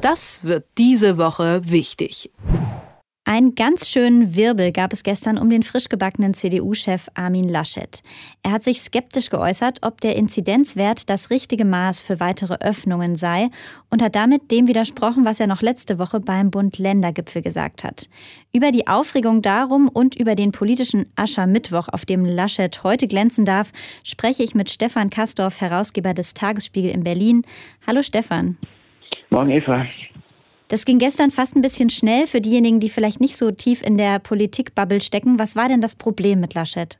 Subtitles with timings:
[0.00, 2.30] Das wird diese Woche wichtig.
[3.26, 8.02] Einen ganz schönen Wirbel gab es gestern um den frisch gebackenen CDU-Chef Armin Laschet.
[8.42, 13.50] Er hat sich skeptisch geäußert, ob der Inzidenzwert das richtige Maß für weitere Öffnungen sei
[13.90, 18.08] und hat damit dem widersprochen, was er noch letzte Woche beim Bund-Länder-Gipfel gesagt hat.
[18.54, 23.70] Über die Aufregung darum und über den politischen Aschermittwoch, auf dem Laschet heute glänzen darf,
[24.02, 27.42] spreche ich mit Stefan Kastorf, Herausgeber des Tagesspiegel in Berlin.
[27.86, 28.56] Hallo Stefan.
[29.30, 29.86] Morgen, Eva.
[30.66, 33.96] Das ging gestern fast ein bisschen schnell für diejenigen, die vielleicht nicht so tief in
[33.96, 35.38] der Politikbubble stecken.
[35.38, 36.98] Was war denn das Problem mit Laschet?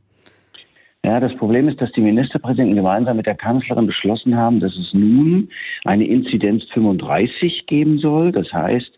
[1.05, 4.93] Ja, das Problem ist, dass die Ministerpräsidenten gemeinsam mit der Kanzlerin beschlossen haben, dass es
[4.93, 5.48] nun
[5.85, 8.30] eine Inzidenz 35 geben soll.
[8.30, 8.91] Das heißt,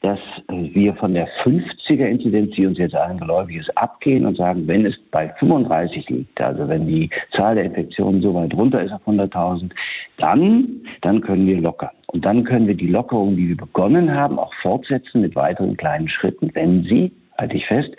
[0.00, 4.86] dass wir von der 50er-Inzidenz, die uns jetzt allen geläufig ist, abgehen und sagen, wenn
[4.86, 9.06] es bei 35 liegt, also wenn die Zahl der Infektionen so weit runter ist auf
[9.06, 9.70] 100.000,
[10.18, 11.90] dann, dann können wir lockern.
[12.06, 16.08] Und dann können wir die Lockerung, die wir begonnen haben, auch fortsetzen mit weiteren kleinen
[16.08, 17.90] Schritten, wenn sie, halte ich fest,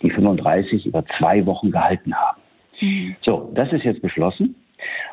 [0.00, 2.40] die 35 über zwei Wochen gehalten haben.
[2.80, 3.16] Mhm.
[3.20, 4.54] So, das ist jetzt beschlossen.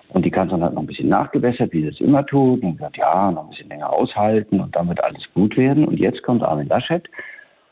[0.10, 2.98] Und die Kanzlerin hat noch ein bisschen nachgebessert, wie sie es immer tut, und gesagt,
[2.98, 5.86] ja, noch ein bisschen länger aushalten und wird alles gut werden.
[5.86, 7.08] Und jetzt kommt Armin Laschet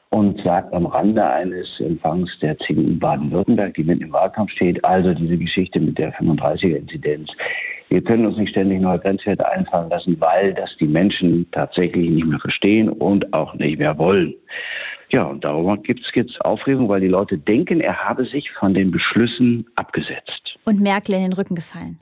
[0.09, 5.13] und sagt am Rande eines Empfangs der CDU Baden-Württemberg, die mitten im Wahlkampf steht, also
[5.13, 7.29] diese Geschichte mit der 35er-Inzidenz.
[7.89, 12.25] Wir können uns nicht ständig neue Grenzwerte einfallen lassen, weil das die Menschen tatsächlich nicht
[12.25, 14.33] mehr verstehen und auch nicht mehr wollen.
[15.09, 18.91] Ja, und darüber gibt es Aufregung, weil die Leute denken, er habe sich von den
[18.91, 20.57] Beschlüssen abgesetzt.
[20.65, 21.99] Und Merkel in den Rücken gefallen.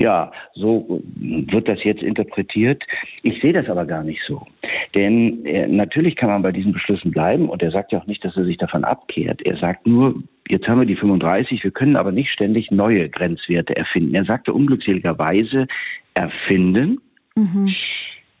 [0.00, 2.84] Ja, so wird das jetzt interpretiert.
[3.22, 4.46] Ich sehe das aber gar nicht so.
[4.94, 8.24] Denn äh, natürlich kann man bei diesen Beschlüssen bleiben und er sagt ja auch nicht,
[8.24, 9.42] dass er sich davon abkehrt.
[9.42, 13.74] Er sagt nur, jetzt haben wir die 35, wir können aber nicht ständig neue Grenzwerte
[13.74, 14.14] erfinden.
[14.14, 15.66] Er sagte unglückseligerweise
[16.14, 17.00] erfinden.
[17.36, 17.74] Mhm.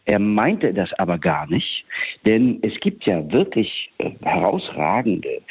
[0.08, 1.84] Er meinte das aber gar nicht,
[2.24, 5.42] denn es gibt ja wirklich äh, herausragende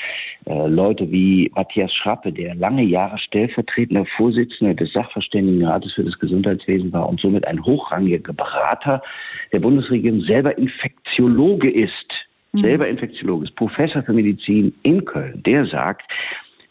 [0.47, 6.92] äh, Leute wie Matthias Schrappe, der lange Jahre stellvertretender Vorsitzender des Sachverständigenrates für das Gesundheitswesen
[6.92, 9.04] war und somit ein hochrangiger Berater
[9.52, 12.11] der Bundesregierung, selber Infektiologe ist,
[12.53, 12.61] mhm.
[12.61, 16.11] selber Infektiologe ist, Professor für Medizin in Köln, der sagt,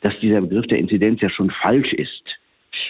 [0.00, 2.24] dass dieser Begriff der Inzidenz ja schon falsch ist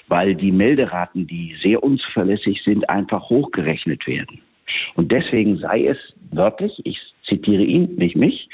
[0.09, 4.41] weil die Melderaten, die sehr unzuverlässig sind, einfach hochgerechnet werden.
[4.95, 5.99] Und deswegen sei es
[6.31, 8.49] wörtlich, ich zitiere ihn, nicht mich,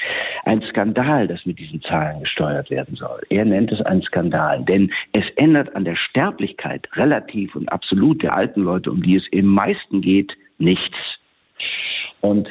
[0.45, 3.21] ein Skandal, das mit diesen Zahlen gesteuert werden soll.
[3.29, 8.35] Er nennt es einen Skandal, denn es ändert an der Sterblichkeit relativ und absolut der
[8.35, 10.97] alten Leute, um die es im meisten geht, nichts.
[12.21, 12.47] Und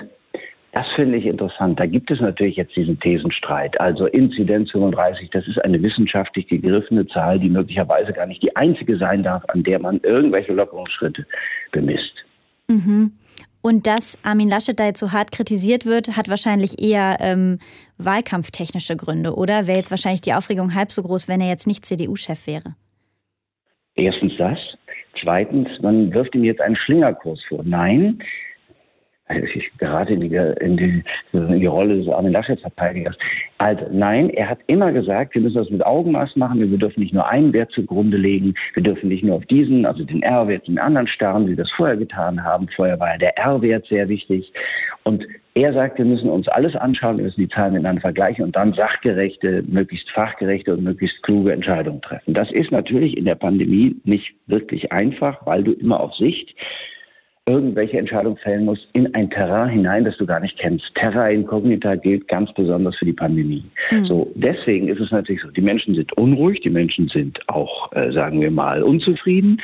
[0.72, 1.78] das finde ich interessant.
[1.78, 3.78] Da gibt es natürlich jetzt diesen Thesenstreit.
[3.78, 8.96] Also Inzidenz 35, das ist eine wissenschaftlich gegriffene Zahl, die möglicherweise gar nicht die einzige
[8.96, 11.26] sein darf, an der man irgendwelche Lockerungsschritte
[11.72, 12.24] bemisst.
[12.68, 13.12] Mhm.
[13.62, 17.60] Und dass Armin Laschet da jetzt so hart kritisiert wird, hat wahrscheinlich eher ähm,
[17.96, 19.68] wahlkampftechnische Gründe, oder?
[19.68, 22.74] Wäre jetzt wahrscheinlich die Aufregung halb so groß, wenn er jetzt nicht CDU-Chef wäre.
[23.94, 24.58] Erstens das.
[25.22, 27.62] Zweitens, man wirft ihm jetzt einen Schlingerkurs vor.
[27.64, 28.18] Nein,
[29.36, 33.16] ich gerate in die, in die, in die Rolle des Armin Laschet-Verteidigers.
[33.58, 36.60] Also nein, er hat immer gesagt, wir müssen das mit Augenmaß machen.
[36.60, 38.54] Wir dürfen nicht nur einen Wert zugrunde legen.
[38.74, 41.70] Wir dürfen nicht nur auf diesen, also den R-Wert, den anderen starren, wie wir das
[41.76, 42.68] vorher getan haben.
[42.74, 44.52] Vorher war ja der R-Wert sehr wichtig.
[45.04, 48.56] Und er sagt, wir müssen uns alles anschauen, wir müssen die Zahlen miteinander vergleichen und
[48.56, 52.34] dann sachgerechte, möglichst fachgerechte und möglichst kluge Entscheidungen treffen.
[52.34, 56.54] Das ist natürlich in der Pandemie nicht wirklich einfach, weil du immer auf Sicht
[57.46, 60.84] irgendwelche Entscheidungen fällen musst in ein Terrain hinein, das du gar nicht kennst.
[60.94, 63.64] Terra incognita gilt ganz besonders für die Pandemie.
[63.90, 64.04] Mhm.
[64.04, 68.12] So, deswegen ist es natürlich so, die Menschen sind unruhig, die Menschen sind auch, äh,
[68.12, 69.60] sagen wir mal, unzufrieden.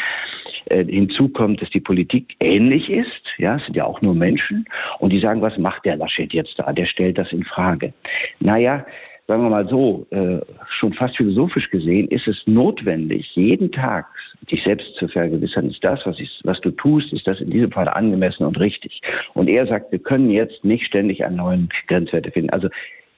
[0.66, 3.22] Äh, hinzu kommt, dass die Politik ähnlich ist.
[3.38, 4.66] Ja, es sind ja auch nur Menschen.
[4.98, 6.72] Und die sagen, was macht der Laschet jetzt da?
[6.72, 7.92] Der stellt das in Frage.
[8.40, 8.84] Naja,
[9.28, 10.40] sagen wir mal so, äh,
[10.78, 14.06] schon fast philosophisch gesehen, ist es notwendig, jeden Tag
[14.50, 17.70] dich selbst zu vergewissern, ist das, was, ich, was du tust, ist das in diesem
[17.70, 19.02] Fall angemessen und richtig.
[19.34, 22.50] Und er sagt, wir können jetzt nicht ständig einen neuen Grenzwerte finden.
[22.50, 22.68] Also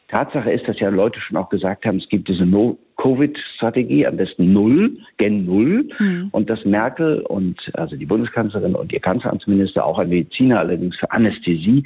[0.08, 4.52] Tatsache ist, dass ja Leute schon auch gesagt haben, es gibt diese No-Covid-Strategie, am besten
[4.52, 5.88] Null, Gen Null.
[6.00, 6.28] Mhm.
[6.32, 11.12] Und dass Merkel und also die Bundeskanzlerin und ihr Kanzleramtsminister, auch ein Mediziner allerdings für
[11.12, 11.84] Anästhesie,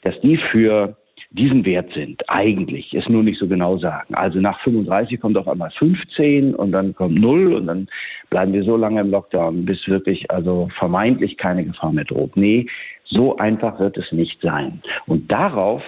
[0.00, 0.96] dass die für
[1.32, 2.22] diesen Wert sind.
[2.28, 4.14] Eigentlich, es nur nicht so genau sagen.
[4.14, 7.88] Also nach 35 kommt auf einmal 15 und dann kommt 0 und dann
[8.30, 12.36] bleiben wir so lange im Lockdown, bis wirklich also vermeintlich keine Gefahr mehr droht.
[12.36, 12.66] Nee,
[13.04, 14.82] so einfach wird es nicht sein.
[15.06, 15.82] Und darauf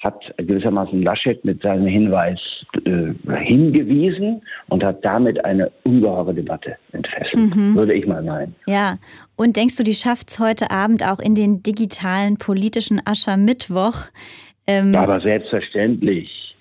[0.00, 2.40] hat gewissermaßen Laschet mit seinem Hinweis
[2.86, 3.12] äh,
[3.44, 7.74] hingewiesen und hat damit eine ungeheure Debatte entfesselt, mhm.
[7.74, 8.54] würde ich mal meinen.
[8.66, 8.96] Ja,
[9.36, 14.06] und denkst du, die schafft es heute Abend auch in den digitalen politischen Aschermittwoch?
[14.70, 16.54] Ähm, Aber selbstverständlich.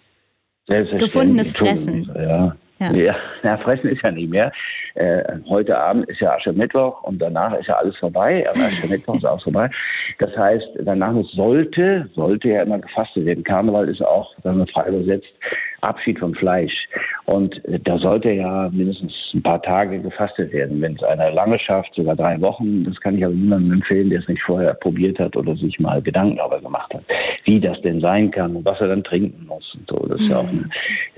[0.68, 1.12] selbstverständlich.
[1.14, 2.12] Gefundenes Fressen.
[2.16, 2.56] Ja.
[2.80, 2.94] Ja.
[2.94, 4.54] ja, ja, fressen ist ja nicht mehr.
[4.96, 8.48] Äh, heute Abend ist ja Aschermittwoch und danach ist ja alles vorbei.
[8.50, 9.70] Aber Aschermittwoch ist auch vorbei.
[10.20, 13.44] Das heißt, danach sollte, sollte ja immer gefastet werden.
[13.44, 15.28] Karneval ist auch, sagen wir frei übersetzt,
[15.82, 16.88] Abschied vom Fleisch.
[17.26, 20.82] Und da sollte ja mindestens ein paar Tage gefastet werden.
[20.82, 24.20] Wenn es einer lange schafft, sogar drei Wochen, das kann ich aber niemandem empfehlen, der
[24.20, 27.04] es nicht vorher probiert hat oder sich mal Gedanken darüber gemacht hat,
[27.44, 29.76] wie das denn sein kann und was er dann trinken muss.
[29.76, 30.08] Und so.
[30.08, 30.70] Das ist ja auch eine,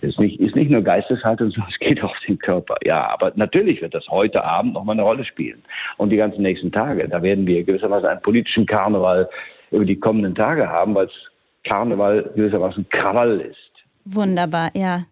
[0.01, 2.75] ist nicht, ist nicht nur Geisteshaltung, sondern es geht auch auf den Körper.
[2.83, 5.63] Ja, aber natürlich wird das heute Abend nochmal eine Rolle spielen.
[5.97, 7.07] Und die ganzen nächsten Tage.
[7.07, 9.29] Da werden wir gewissermaßen einen politischen Karneval
[9.71, 11.31] über die kommenden Tage haben, weil es
[11.63, 13.70] Karneval gewissermaßen Krawall ist.
[14.06, 15.03] Wunderbar, ja.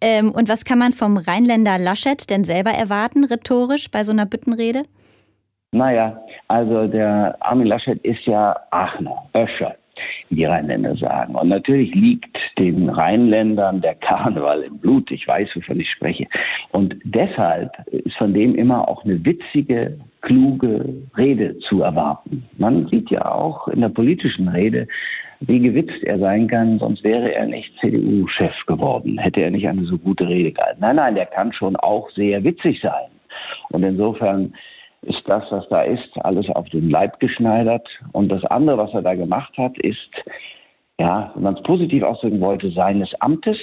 [0.00, 4.26] Ähm, und was kann man vom Rheinländer Laschet denn selber erwarten, rhetorisch, bei so einer
[4.26, 4.84] Büttenrede?
[5.72, 9.74] Naja, also der Armin Laschet ist ja Aachener, Öscher,
[10.28, 11.34] wie die Rheinländer sagen.
[11.34, 15.10] Und natürlich liegt den Rheinländern der Karneval im Blut.
[15.10, 16.26] Ich weiß, wovon ich spreche.
[16.70, 22.48] Und deshalb ist von dem immer auch eine witzige, kluge Rede zu erwarten.
[22.58, 24.86] Man sieht ja auch in der politischen Rede,
[25.46, 29.84] wie gewitzt er sein kann, sonst wäre er nicht CDU-Chef geworden, hätte er nicht eine
[29.84, 30.80] so gute Rede gehalten.
[30.80, 33.10] Nein, nein, der kann schon auch sehr witzig sein.
[33.70, 34.54] Und insofern
[35.02, 37.88] ist das, was da ist, alles auf den Leib geschneidert.
[38.12, 40.10] Und das andere, was er da gemacht hat, ist,
[40.98, 43.58] ja, wenn man es positiv ausdrücken wollte, seines Amtes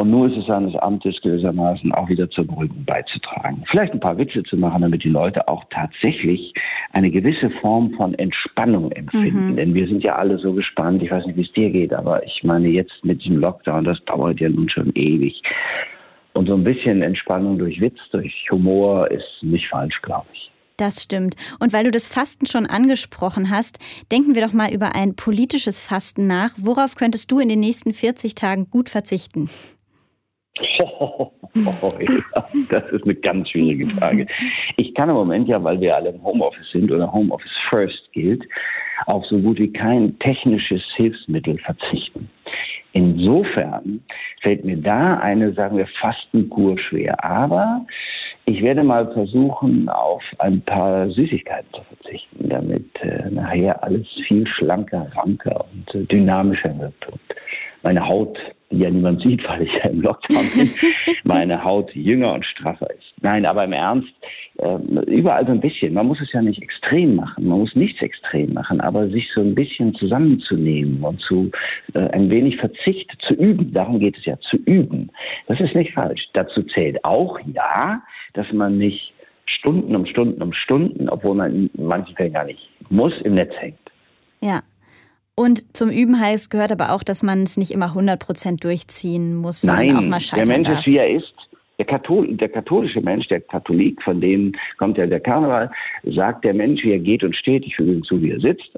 [0.00, 3.62] und nur ist es seines Amtes gewissermaßen auch wieder zur Beruhigung beizutragen.
[3.70, 6.54] Vielleicht ein paar Witze zu machen, damit die Leute auch tatsächlich
[6.92, 9.52] eine gewisse Form von Entspannung empfinden.
[9.52, 9.56] Mhm.
[9.56, 11.02] Denn wir sind ja alle so gespannt.
[11.02, 14.02] Ich weiß nicht, wie es dir geht, aber ich meine jetzt mit diesem Lockdown, das
[14.06, 15.42] dauert ja nun schon ewig.
[16.32, 20.50] Und so ein bisschen Entspannung durch Witz, durch Humor ist nicht falsch, glaube ich.
[20.78, 21.36] Das stimmt.
[21.58, 23.78] Und weil du das Fasten schon angesprochen hast,
[24.10, 26.52] denken wir doch mal über ein politisches Fasten nach.
[26.56, 29.50] Worauf könntest du in den nächsten 40 Tagen gut verzichten?
[30.58, 34.26] Oh, ja, das ist eine ganz schwierige Frage.
[34.76, 38.44] Ich kann im Moment ja, weil wir alle im Homeoffice sind oder Homeoffice First gilt,
[39.06, 42.28] auf so gut wie kein technisches Hilfsmittel verzichten.
[42.92, 44.02] Insofern
[44.42, 47.24] fällt mir da eine, sagen wir, Fastenkur schwer.
[47.24, 47.86] Aber
[48.46, 54.46] ich werde mal versuchen, auf ein paar Süßigkeiten zu verzichten, damit äh, nachher alles viel
[54.46, 57.06] schlanker, ranker und äh, dynamischer wird.
[57.06, 57.20] Und
[57.82, 58.36] meine Haut
[58.70, 60.70] die ja niemand sieht, weil ich ja im Lockdown bin,
[61.24, 63.12] meine Haut jünger und straffer ist.
[63.20, 64.08] Nein, aber im Ernst,
[64.58, 64.76] äh,
[65.06, 65.94] überall so ein bisschen.
[65.94, 69.40] Man muss es ja nicht extrem machen, man muss nichts extrem machen, aber sich so
[69.40, 71.50] ein bisschen zusammenzunehmen und zu
[71.94, 75.10] äh, ein wenig Verzicht zu üben, darum geht es ja, zu üben.
[75.46, 76.28] Das ist nicht falsch.
[76.32, 78.02] Dazu zählt auch, ja,
[78.34, 79.12] dass man nicht
[79.46, 83.52] Stunden um Stunden um Stunden, obwohl man in manchen Fällen gar nicht muss, im Netz
[83.58, 83.78] hängt.
[84.40, 84.62] Ja,
[85.40, 89.62] und zum Üben heißt gehört aber auch, dass man es nicht immer 100% durchziehen muss,
[89.62, 90.80] sondern Nein, auch mal scheitern der Mensch darf.
[90.80, 91.34] ist, wie er ist.
[91.78, 95.70] Der, Kathol der, katholische Mensch, der Katholik, von dem kommt ja der Karneval,
[96.04, 98.70] sagt der Mensch, wie er geht und steht, ich füge hinzu, wie er sitzt,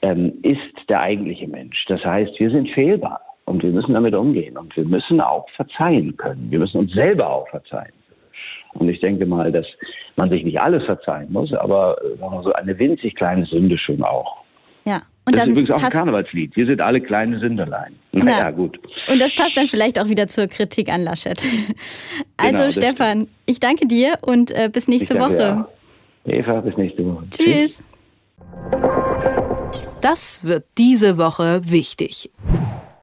[0.00, 1.84] ähm, ist der eigentliche Mensch.
[1.88, 6.16] Das heißt, wir sind fehlbar und wir müssen damit umgehen und wir müssen auch verzeihen
[6.16, 6.50] können.
[6.50, 7.92] Wir müssen uns selber auch verzeihen.
[8.72, 9.66] Und ich denke mal, dass
[10.16, 14.39] man sich nicht alles verzeihen muss, aber äh, so eine winzig kleine Sünde schon auch.
[14.84, 15.02] Ja.
[15.26, 16.56] Und das ist übrigens auch ein Karnevalslied.
[16.56, 17.94] Wir sind alle kleine Sünderlein.
[18.12, 18.78] Naja, Na, gut.
[19.08, 21.40] Und das passt dann vielleicht auch wieder zur Kritik an Laschet.
[22.36, 25.66] Also, genau, Stefan, ich danke dir und äh, bis nächste Woche.
[25.68, 26.28] Auch.
[26.30, 27.24] Eva, bis nächste Woche.
[27.30, 27.82] Tschüss.
[30.00, 32.30] Das wird diese Woche wichtig.